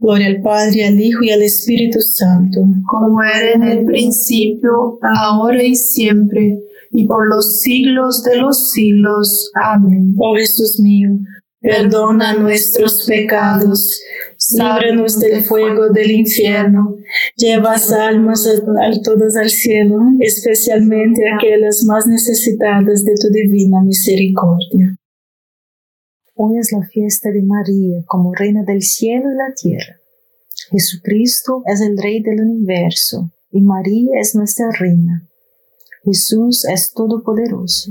Gloria 0.00 0.28
al 0.28 0.42
Padre, 0.42 0.86
al 0.86 1.00
Hijo 1.00 1.22
y 1.22 1.30
al 1.30 1.42
Espíritu 1.42 2.00
Santo. 2.00 2.60
Como 2.86 3.22
era 3.22 3.52
en 3.52 3.62
el 3.64 3.84
principio, 3.84 4.98
ahora 5.02 5.62
y 5.62 5.74
siempre, 5.74 6.58
y 6.92 7.06
por 7.06 7.28
los 7.28 7.60
siglos 7.60 8.22
de 8.22 8.36
los 8.36 8.70
siglos. 8.70 9.50
Amén. 9.54 10.14
Oh 10.18 10.34
Jesús 10.36 10.78
mío, 10.80 11.10
perdona 11.60 12.34
nuestros 12.34 13.04
pecados, 13.06 14.00
líbranos 14.52 15.18
del 15.18 15.42
fuego 15.42 15.90
del 15.90 16.10
infierno, 16.12 16.96
lleva 17.36 17.74
almas 18.00 18.46
a, 18.46 19.02
todas 19.02 19.36
al 19.36 19.50
cielo, 19.50 19.98
especialmente 20.20 21.22
aquellas 21.28 21.84
más 21.84 22.06
necesitadas 22.06 23.04
de 23.04 23.14
tu 23.20 23.28
divina 23.30 23.82
misericordia. 23.82 24.97
Hoy 26.40 26.56
es 26.56 26.70
la 26.70 26.86
fiesta 26.86 27.32
de 27.32 27.42
María 27.42 28.04
como 28.06 28.32
reina 28.32 28.62
del 28.62 28.80
cielo 28.80 29.24
y 29.32 29.34
la 29.34 29.52
tierra. 29.60 29.96
Jesucristo 30.70 31.64
es 31.66 31.80
el 31.80 31.98
rey 31.98 32.22
del 32.22 32.42
universo 32.42 33.32
y 33.50 33.60
María 33.60 34.20
es 34.20 34.36
nuestra 34.36 34.70
reina. 34.70 35.28
Jesús 36.04 36.64
es 36.66 36.92
todopoderoso 36.92 37.90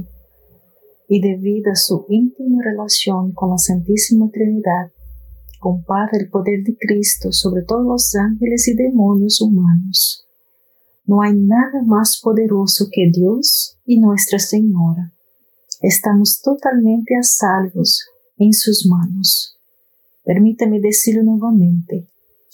y 1.09 1.19
debido 1.19 1.73
a 1.73 1.75
su 1.75 2.05
íntima 2.07 2.63
relación 2.63 3.33
con 3.33 3.49
la 3.49 3.57
Santísima 3.57 4.29
Trinidad, 4.31 4.93
comparte 5.59 6.15
el 6.15 6.29
poder 6.29 6.63
de 6.63 6.77
Cristo 6.77 7.33
sobre 7.33 7.63
todos 7.63 7.85
los 7.85 8.15
ángeles 8.15 8.65
y 8.69 8.75
demonios 8.75 9.41
humanos. 9.41 10.25
No 11.05 11.21
hay 11.21 11.33
nada 11.33 11.81
más 11.85 12.21
poderoso 12.23 12.87
que 12.89 13.11
Dios 13.11 13.77
y 13.85 13.99
Nuestra 13.99 14.39
Señora. 14.39 15.11
Estamos 15.81 16.39
totalmente 16.41 17.13
a 17.17 17.23
salvos 17.23 18.09
en 18.37 18.53
sus 18.53 18.85
manos. 18.85 19.57
Permítame 20.23 20.79
decirlo 20.79 21.23
nuevamente. 21.23 22.07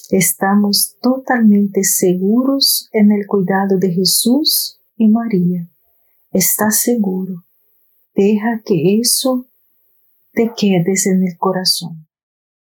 Estamos 0.09 0.95
totalmente 1.01 1.83
seguros 1.83 2.89
en 2.94 3.11
el 3.11 3.25
cuidado 3.25 3.77
de 3.77 3.91
Jesús 3.91 4.79
y 4.97 5.07
María. 5.07 5.67
Estás 6.31 6.81
seguro. 6.81 7.45
Deja 8.16 8.61
que 8.63 8.99
eso 8.99 9.47
te 10.33 10.51
quedes 10.55 11.07
en 11.07 11.23
el 11.23 11.38
corazón. 11.38 12.06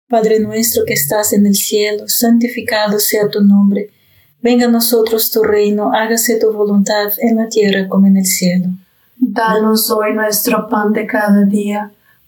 Padre 0.07 0.39
nuestro 0.39 0.83
que 0.85 0.93
estás 0.93 1.33
en 1.33 1.45
el 1.45 1.55
cielo, 1.55 2.07
santificado 2.07 2.99
sea 2.99 3.29
tu 3.29 3.41
nombre. 3.41 3.89
Venga 4.41 4.65
a 4.65 4.71
nosotros 4.71 5.31
tu 5.31 5.43
reino, 5.43 5.93
hágase 5.93 6.39
tu 6.39 6.51
voluntad 6.51 7.13
en 7.19 7.37
la 7.37 7.47
tierra 7.47 7.87
como 7.87 8.07
en 8.07 8.17
el 8.17 8.25
cielo. 8.25 8.67
Danos 9.17 9.91
hoy 9.91 10.13
nuestro 10.13 10.67
pan 10.67 10.93
de 10.93 11.05
cada 11.05 11.43
día 11.43 11.91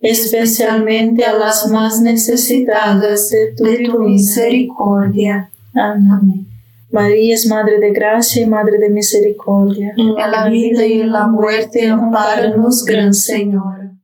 especialmente 0.00 1.24
a 1.24 1.32
las 1.34 1.68
más 1.70 2.00
necesitadas 2.00 3.30
de 3.30 3.54
tu, 3.56 3.98
misericordia. 4.00 5.50
Amén. 5.74 6.46
María 6.90 7.34
es 7.34 7.46
Madre 7.46 7.78
de 7.78 7.92
Gracia 7.92 8.42
y 8.42 8.46
Madre 8.46 8.78
de 8.78 8.90
Misericordia. 8.90 9.94
En 9.96 10.14
la 10.14 10.48
vida 10.48 10.84
y 10.84 11.00
en 11.00 11.12
la 11.12 11.28
muerte, 11.28 11.88
amparanos, 11.88 12.84
Gran 12.84 13.14
Señora. 13.14 13.96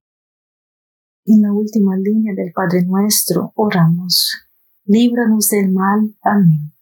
En 1.24 1.42
la 1.42 1.52
última 1.52 1.96
línea 1.96 2.34
del 2.34 2.52
Padre 2.52 2.84
Nuestro, 2.84 3.52
oramos. 3.56 4.30
Líbranos 4.84 5.48
del 5.48 5.72
mal. 5.72 6.14
Amén. 6.22 6.72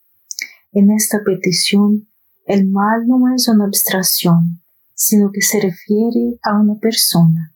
En 0.73 0.91
esta 0.91 1.23
petición, 1.25 2.09
el 2.47 2.67
mal 2.67 3.07
no 3.07 3.35
es 3.35 3.49
una 3.49 3.65
abstracción, 3.65 4.61
sino 4.95 5.33
que 5.33 5.41
se 5.41 5.61
refiere 5.61 6.39
a 6.43 6.61
una 6.61 6.75
persona, 6.75 7.54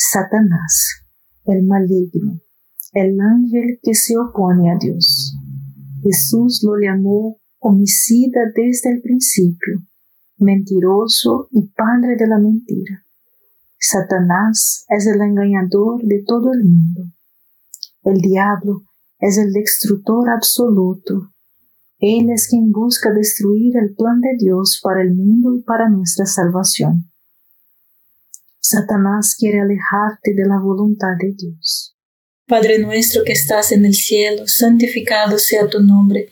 Satanás, 0.00 1.02
el 1.44 1.64
maligno, 1.64 2.40
el 2.92 3.20
ángel 3.20 3.80
que 3.82 3.94
se 3.94 4.16
opone 4.16 4.70
a 4.70 4.78
Dios. 4.78 5.34
Jesús 6.04 6.62
lo 6.62 6.78
llamó 6.78 7.40
homicida 7.58 8.42
desde 8.54 8.92
el 8.92 9.02
principio, 9.02 9.82
mentiroso 10.36 11.48
y 11.50 11.66
padre 11.76 12.14
de 12.16 12.28
la 12.28 12.38
mentira. 12.38 13.04
Satanás 13.76 14.84
es 14.88 15.08
el 15.08 15.20
engañador 15.20 16.00
de 16.04 16.22
todo 16.24 16.52
el 16.52 16.62
mundo. 16.62 17.02
El 18.04 18.20
diablo 18.20 18.84
es 19.18 19.36
el 19.36 19.52
destructor 19.52 20.30
absoluto. 20.30 21.32
Él 21.98 22.30
es 22.30 22.46
quien 22.46 22.70
busca 22.70 23.12
destruir 23.12 23.76
el 23.76 23.96
plan 23.96 24.20
de 24.20 24.36
Dios 24.38 24.78
para 24.80 25.02
el 25.02 25.12
mundo 25.16 25.56
y 25.56 25.62
para 25.64 25.88
nuestra 25.88 26.24
salvación. 26.24 27.10
Satanás 28.68 29.34
quiere 29.38 29.60
alejarte 29.60 30.34
de 30.34 30.46
la 30.46 30.58
voluntad 30.58 31.16
de 31.18 31.32
Dios. 31.32 31.96
Padre 32.46 32.78
nuestro 32.78 33.24
que 33.24 33.32
estás 33.32 33.72
en 33.72 33.86
el 33.86 33.94
cielo, 33.94 34.46
santificado 34.46 35.38
sea 35.38 35.66
tu 35.68 35.80
nombre. 35.80 36.28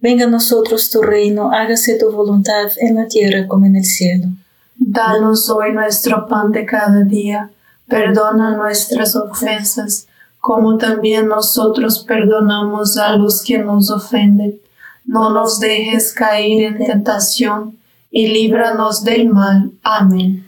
Venga 0.00 0.26
a 0.26 0.28
nosotros 0.28 0.90
tu 0.90 1.00
reino, 1.00 1.50
hágase 1.50 1.98
tu 1.98 2.10
voluntad 2.10 2.70
en 2.76 2.96
la 2.96 3.06
tierra 3.06 3.48
como 3.48 3.64
en 3.64 3.76
el 3.76 3.84
cielo. 3.84 4.28
Danos 4.76 5.48
hoy 5.48 5.72
nuestro 5.72 6.26
pan 6.26 6.52
de 6.52 6.66
cada 6.66 7.02
día, 7.04 7.50
perdona 7.86 8.56
nuestras 8.56 9.16
ofensas, 9.16 10.06
como 10.40 10.76
también 10.76 11.26
nosotros 11.26 12.04
perdonamos 12.06 12.98
a 12.98 13.16
los 13.16 13.42
que 13.42 13.58
nos 13.58 13.90
ofenden. 13.90 14.60
No 15.04 15.30
nos 15.30 15.58
dejes 15.58 16.12
caer 16.12 16.64
en 16.64 16.84
tentación, 16.84 17.78
y 18.10 18.28
líbranos 18.28 19.04
del 19.04 19.28
mal. 19.28 19.72
Amén. 19.82 20.47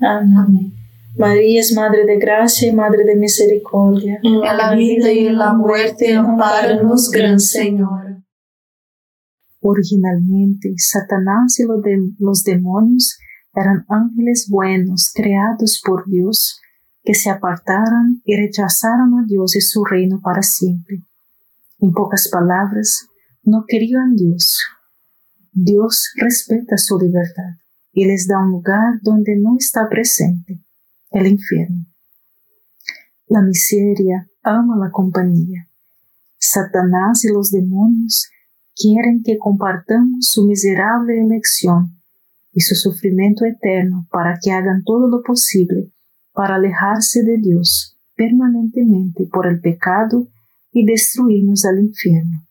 Amén. 0.00 0.72
María 1.16 1.60
es 1.60 1.72
Madre 1.72 2.04
de 2.04 2.18
Gracia 2.18 2.68
y 2.68 2.72
Madre 2.72 3.04
de 3.04 3.14
Misericordia. 3.14 4.18
En 4.22 4.40
la 4.40 4.74
vida 4.74 5.12
y 5.12 5.28
en 5.28 5.38
la 5.38 5.52
muerte, 5.52 6.12
amparanos, 6.14 7.10
Gran 7.10 7.38
Señor. 7.38 8.22
Originalmente, 9.60 10.74
Satanás 10.76 11.58
y 11.58 11.64
los 12.18 12.42
demonios 12.42 13.18
eran 13.54 13.84
ángeles 13.88 14.48
buenos 14.50 15.12
creados 15.14 15.80
por 15.84 16.04
Dios 16.06 16.60
que 17.04 17.14
se 17.14 17.30
apartaron 17.30 18.20
y 18.24 18.36
rechazaron 18.36 19.14
a 19.14 19.24
Dios 19.26 19.54
y 19.54 19.60
su 19.60 19.84
reino 19.84 20.20
para 20.20 20.42
siempre. 20.42 20.98
En 21.78 21.92
pocas 21.92 22.28
palabras, 22.28 23.06
no 23.44 23.64
querían 23.68 24.16
Dios. 24.16 24.58
Dios 25.52 26.10
respeta 26.16 26.76
su 26.76 26.98
libertad 26.98 27.63
y 27.94 28.04
les 28.06 28.26
da 28.26 28.40
un 28.40 28.50
lugar 28.50 29.00
donde 29.02 29.36
no 29.36 29.56
está 29.56 29.88
presente, 29.88 30.60
el 31.12 31.28
infierno. 31.28 31.86
La 33.28 33.40
miseria 33.40 34.28
ama 34.42 34.76
la 34.76 34.90
compañía. 34.90 35.68
Satanás 36.36 37.24
y 37.24 37.32
los 37.32 37.50
demonios 37.50 38.28
quieren 38.76 39.22
que 39.22 39.38
compartamos 39.38 40.28
su 40.28 40.44
miserable 40.44 41.18
elección 41.20 42.00
y 42.52 42.60
su 42.60 42.74
sufrimiento 42.74 43.44
eterno 43.44 44.06
para 44.10 44.38
que 44.42 44.50
hagan 44.50 44.82
todo 44.84 45.08
lo 45.08 45.22
posible 45.22 45.92
para 46.32 46.56
alejarse 46.56 47.22
de 47.22 47.38
Dios 47.38 47.96
permanentemente 48.16 49.26
por 49.32 49.46
el 49.46 49.60
pecado 49.60 50.28
y 50.72 50.84
destruirnos 50.84 51.64
al 51.64 51.78
infierno. 51.78 52.46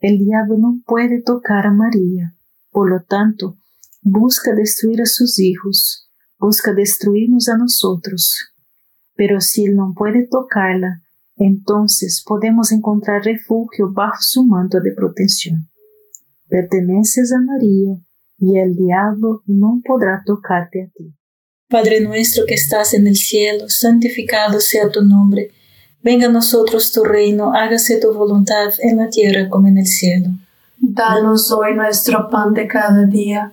El 0.00 0.18
diablo 0.18 0.58
no 0.58 0.80
puede 0.84 1.22
tocar 1.22 1.66
a 1.66 1.72
María, 1.72 2.34
por 2.70 2.90
lo 2.90 3.02
tanto, 3.02 3.56
busca 4.02 4.54
destruir 4.54 5.00
a 5.00 5.06
sus 5.06 5.38
hijos, 5.38 6.08
busca 6.38 6.74
destruirnos 6.74 7.48
a 7.48 7.56
nosotros. 7.56 8.52
Pero 9.14 9.40
si 9.40 9.64
él 9.64 9.76
no 9.76 9.94
puede 9.96 10.26
tocarla, 10.26 11.00
entonces 11.36 12.22
podemos 12.26 12.72
encontrar 12.72 13.24
refugio 13.24 13.90
bajo 13.92 14.18
su 14.20 14.44
manto 14.44 14.80
de 14.80 14.92
protección. 14.92 15.68
Perteneces 16.48 17.32
a 17.32 17.40
María 17.40 17.96
y 18.38 18.58
el 18.58 18.76
diablo 18.76 19.42
no 19.46 19.80
podrá 19.84 20.22
tocarte 20.26 20.82
a 20.82 20.90
ti. 20.94 21.14
Padre 21.68 22.00
nuestro 22.02 22.44
que 22.46 22.54
estás 22.54 22.92
en 22.92 23.06
el 23.06 23.16
cielo, 23.16 23.68
santificado 23.68 24.60
sea 24.60 24.90
tu 24.90 25.02
nombre 25.02 25.52
Venga 26.02 26.26
a 26.26 26.30
nosotros 26.30 26.90
tu 26.90 27.04
reino, 27.04 27.54
hágase 27.54 28.00
tu 28.00 28.12
voluntad 28.12 28.72
en 28.80 28.96
la 28.96 29.08
tierra 29.08 29.48
como 29.48 29.68
en 29.68 29.78
el 29.78 29.86
cielo. 29.86 30.30
Danos 30.76 31.52
hoy 31.52 31.74
nuestro 31.76 32.28
pan 32.28 32.52
de 32.54 32.66
cada 32.66 33.04
día, 33.04 33.52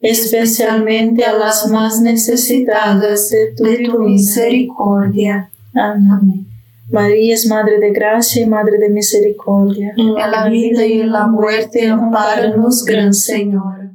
especialmente 0.00 1.24
a 1.24 1.32
las 1.36 1.68
más 1.68 2.00
necesitadas 2.00 3.30
de 3.30 3.54
tu, 3.56 3.98
misericordia. 4.00 5.50
Amén. 5.74 6.46
María 6.90 7.34
es 7.34 7.46
Madre 7.46 7.78
de 7.78 7.92
Gracia 7.92 8.42
y 8.42 8.46
Madre 8.46 8.78
de 8.78 8.88
Misericordia. 8.88 9.92
En 9.96 10.14
la 10.14 10.48
vida 10.48 10.84
y 10.84 11.00
en 11.00 11.12
la 11.12 11.28
muerte, 11.28 11.86
amparanos, 11.88 12.84
Gran 12.84 13.14
Señor. 13.14 13.92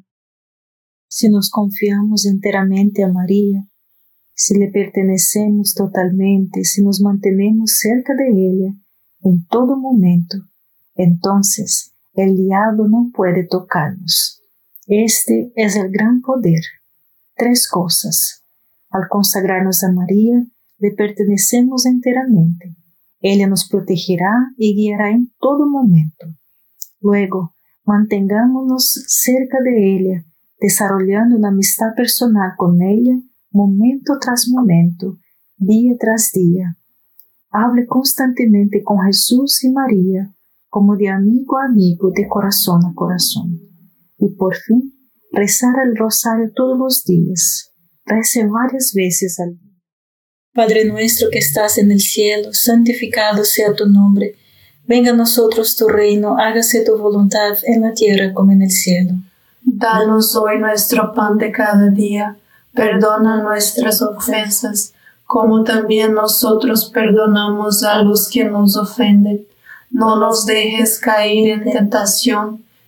Si 1.07 1.29
nos 1.29 1.49
confiamos 1.49 2.25
enteramente 2.25 3.03
a 3.03 3.07
María, 3.07 3.65
si 4.33 4.57
le 4.57 4.69
pertenecemos 4.69 5.73
totalmente, 5.73 6.63
si 6.63 6.83
nos 6.83 7.01
mantenemos 7.01 7.77
cerca 7.77 8.13
de 8.15 8.29
ella 8.29 8.73
en 9.23 9.45
todo 9.47 9.77
momento, 9.77 10.37
entonces 10.95 11.93
el 12.13 12.35
diablo 12.35 12.87
no 12.87 13.11
puede 13.13 13.45
tocarnos. 13.45 14.41
Este 14.88 15.52
es 15.56 15.76
el 15.76 15.89
gran 15.89 16.21
poder. 16.21 16.62
Tres 17.36 17.67
cosas. 17.67 18.43
Al 18.91 19.08
consagrarnos 19.10 19.84
a 19.84 19.91
María, 19.91 20.45
le 20.78 20.91
pertenecemos 20.91 21.88
enteramente. 21.88 22.76
Ella 23.19 23.48
nos 23.48 23.67
protegerá 23.67 24.32
y 24.58 24.76
guiará 24.76 25.10
en 25.10 25.34
todo 25.39 25.67
momento. 25.67 26.28
Luego, 27.02 27.56
mantengámonos 27.84 28.91
cerca 29.08 29.58
de 29.63 29.95
ella, 29.95 30.26
desarrollando 30.60 31.36
una 31.36 31.50
amistad 31.50 31.95
personal 31.95 32.54
con 32.56 32.82
ella 32.84 33.19
momento 33.50 34.19
tras 34.19 34.48
momento, 34.50 35.17
día 35.58 35.95
tras 36.00 36.32
día. 36.32 36.78
Hable 37.50 37.88
constantemente 37.88 38.84
con 38.84 39.00
Jesús 39.00 39.63
y 39.63 39.71
María 39.71 40.32
como 40.69 40.95
de 40.95 41.10
amigo 41.10 41.58
a 41.58 41.65
amigo, 41.65 42.12
de 42.12 42.28
corazón 42.28 42.86
a 42.86 42.93
corazón. 42.93 43.74
Y 44.17 44.30
por 44.36 44.56
fin, 44.56 44.93
rezar 45.32 45.73
el 45.86 45.95
rosario 45.95 46.51
todos 46.56 46.78
los 46.78 47.04
días. 47.04 47.71
Rece 48.06 48.45
varias 48.45 48.93
veces 48.93 49.39
al 49.39 49.58
día. 49.58 49.65
Padre 50.54 50.86
nuestro 50.86 51.30
que 51.30 51.39
estás 51.39 51.78
en 51.78 51.91
el 51.91 51.99
cielo, 51.99 52.54
santificado 52.54 53.43
sea 53.43 53.73
tu 53.73 53.88
nombre. 53.88 54.36
Venga 54.88 55.12
a 55.12 55.15
nosotros 55.15 55.75
tu 55.75 55.88
reino, 55.88 56.38
hágase 56.38 56.86
tu 56.86 56.97
voluntad 56.97 57.58
en 57.63 57.82
la 57.82 57.93
tierra 57.93 58.34
como 58.34 58.51
en 58.51 58.62
el 58.62 58.71
cielo. 58.71 59.15
Danos 59.63 60.36
hoy 60.36 60.60
nuestro 60.60 61.12
pan 61.13 61.38
de 61.38 61.51
cada 61.51 61.89
día, 61.89 62.38
perdona 62.73 63.41
nuestras 63.41 64.01
ofensas, 64.01 64.93
como 65.25 65.63
también 65.63 66.13
nosotros 66.13 66.91
perdonamos 66.93 67.84
a 67.84 68.04
los 68.04 68.30
que 68.30 68.45
nos 68.45 68.78
ofenden. 68.78 69.47
No 69.89 70.19
nos 70.19 70.45
dejes 70.45 70.99
caer 70.99 71.49
en 71.49 71.71
tentación, 71.71 72.64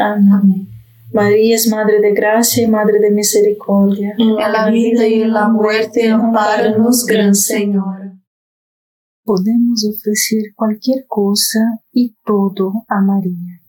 Amén. 0.00 0.68
María 1.12 1.56
es 1.56 1.68
Madre 1.68 2.00
de 2.00 2.14
Gracia 2.14 2.64
y 2.64 2.68
Madre 2.68 3.00
de 3.00 3.10
Misericordia. 3.10 4.14
En 4.16 4.34
la 4.36 4.70
vida 4.70 5.06
y 5.06 5.22
en 5.22 5.32
la 5.32 5.48
muerte, 5.48 6.08
amparanos, 6.08 7.04
Gran 7.04 7.34
Señor. 7.34 8.12
Podemos 9.24 9.84
ofrecer 9.84 10.54
cualquier 10.54 11.04
cosa 11.06 11.60
y 11.92 12.16
todo 12.24 12.84
a 12.88 13.00
María, 13.00 13.60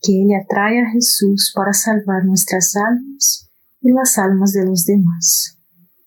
que 0.00 0.12
ella 0.12 0.44
trae 0.48 0.80
a 0.80 0.90
Jesús 0.90 1.52
para 1.54 1.72
salvar 1.72 2.24
nuestras 2.24 2.76
almas 2.76 3.50
y 3.80 3.90
las 3.90 4.16
almas 4.18 4.52
de 4.52 4.64
los 4.64 4.84
demás. 4.84 5.58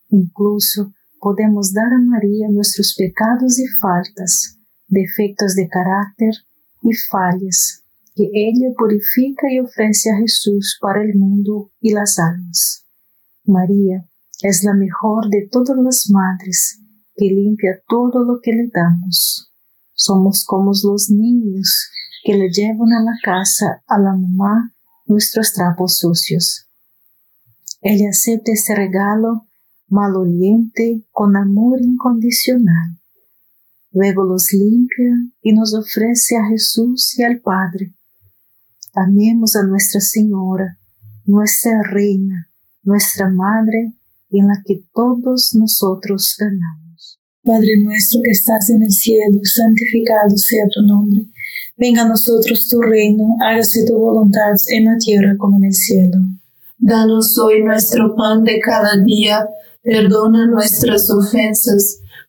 Incluso 0.10 0.94
podemos 1.20 1.74
dar 1.74 1.92
a 1.92 2.00
María 2.00 2.48
nuestros 2.50 2.96
pecados 2.98 3.60
y 3.60 3.68
faltas, 3.82 4.60
defectos 4.88 5.56
de 5.56 5.68
carácter 5.68 6.34
y 6.82 6.94
fallas 6.94 7.85
que 8.16 8.30
ella 8.34 8.74
purifica 8.78 9.52
y 9.52 9.60
ofrece 9.60 10.10
a 10.10 10.18
Jesús 10.18 10.78
para 10.82 11.04
el 11.04 11.16
mundo 11.16 11.72
y 11.82 11.92
las 11.92 12.18
almas. 12.18 12.86
María 13.44 14.08
es 14.42 14.64
la 14.64 14.74
mejor 14.74 15.30
de 15.30 15.48
todas 15.52 15.78
las 15.78 16.10
madres 16.10 16.80
que 17.16 17.26
limpia 17.26 17.82
todo 17.88 18.24
lo 18.24 18.40
que 18.42 18.54
le 18.54 18.70
damos. 18.74 19.52
Somos 19.94 20.46
como 20.46 20.72
los 20.72 21.10
niños 21.10 21.90
que 22.24 22.36
le 22.36 22.50
llevan 22.50 22.92
a 22.94 23.04
la 23.04 23.18
casa 23.24 23.84
a 23.88 24.00
la 24.00 24.16
mamá 24.16 24.74
nuestros 25.06 25.54
trapos 25.54 25.98
sucios. 25.98 26.68
Ella 27.82 28.10
acepta 28.10 28.52
este 28.52 28.76
regalo 28.76 29.48
maloliente 29.88 31.06
con 31.12 31.36
amor 31.36 31.82
incondicional. 31.82 32.98
Luego 33.92 34.24
los 34.24 34.52
limpia 34.52 35.16
y 35.42 35.54
nos 35.54 35.74
ofrece 35.74 36.36
a 36.38 36.48
Jesús 36.48 37.18
y 37.18 37.24
al 37.24 37.40
Padre. 37.42 37.94
Amemos 38.98 39.58
a 39.58 39.64
Nuestra 39.64 40.00
Señora, 40.00 40.80
nuestra 41.26 41.84
Reina, 41.84 42.50
nuestra 42.84 43.30
Madre, 43.30 43.94
en 44.30 44.48
la 44.48 44.64
que 44.66 44.86
todos 44.94 45.54
nosotros 45.54 46.34
ganamos. 46.40 47.20
Padre 47.44 47.78
nuestro 47.84 48.22
que 48.24 48.32
estás 48.32 48.70
en 48.70 48.84
el 48.84 48.92
cielo, 48.94 49.38
santificado 49.44 50.38
sea 50.38 50.64
tu 50.74 50.82
nombre. 50.82 51.28
Venga 51.76 52.04
a 52.04 52.08
nosotros 52.08 52.70
tu 52.70 52.82
reino, 52.82 53.36
hágase 53.42 53.86
tu 53.86 53.98
voluntad 53.98 54.54
en 54.70 54.86
la 54.86 54.98
tierra 54.98 55.36
como 55.38 55.58
en 55.58 55.66
el 55.66 55.74
cielo. 55.74 56.18
Danos 56.78 57.38
hoy 57.38 57.64
nuestro 57.64 58.16
pan 58.16 58.46
de 58.46 58.62
cada 58.62 59.04
día, 59.04 59.46
perdona 59.84 60.48
nuestras 60.48 61.12
ofensas 61.12 62.00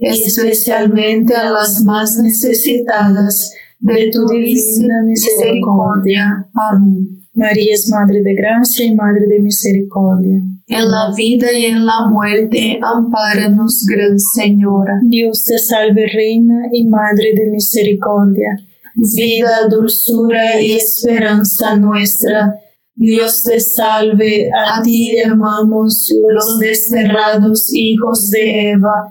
especialmente 0.00 1.34
a 1.34 1.50
las 1.50 1.82
más 1.84 2.18
necesitadas 2.18 3.52
de 3.78 4.10
tu 4.10 4.26
divina 4.26 5.02
misericordia. 5.06 6.48
Amén. 6.54 7.20
María 7.32 7.74
es 7.74 7.88
Madre 7.88 8.22
de 8.22 8.34
Gracia 8.34 8.84
y 8.84 8.94
Madre 8.94 9.26
de 9.26 9.40
Misericordia. 9.40 10.42
En 10.66 10.90
la 10.90 11.12
vida 11.16 11.52
y 11.52 11.66
en 11.66 11.86
la 11.86 12.08
muerte, 12.10 12.78
ampáranos, 12.82 13.86
Gran 13.88 14.18
Señora. 14.18 15.00
Dios 15.04 15.44
te 15.44 15.58
salve, 15.58 16.06
Reina 16.06 16.68
y 16.72 16.86
Madre 16.86 17.32
de 17.34 17.50
Misericordia. 17.50 18.56
Vida, 18.94 19.68
dulzura 19.70 20.60
y 20.60 20.72
esperanza 20.72 21.76
nuestra. 21.76 22.54
Dios 22.94 23.44
te 23.44 23.60
salve, 23.60 24.50
a 24.52 24.82
ti 24.82 25.16
llamamos 25.24 26.12
los 26.28 26.58
desterrados 26.58 27.72
hijos 27.72 28.30
de 28.30 28.72
Eva. 28.72 29.10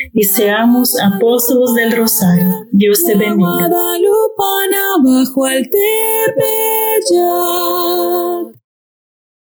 y 0.13 0.23
seamos 0.23 0.99
apóstolos 0.99 1.73
del 1.75 1.91
rosario. 1.91 2.67
Dios 2.71 3.03
te 3.05 3.15
bendiga. 3.15 3.69